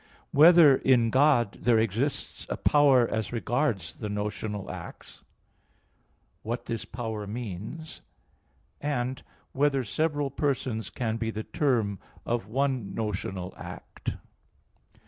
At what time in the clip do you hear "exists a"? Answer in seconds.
1.77-2.57